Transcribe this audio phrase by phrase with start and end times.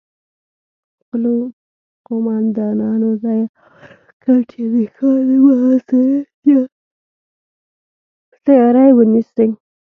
[0.99, 1.33] خپلو
[2.07, 3.47] قوماندانانو ته يې امر
[4.15, 6.61] وکړ چې د ښار د محاصرې
[8.45, 9.49] تياری ونيسي.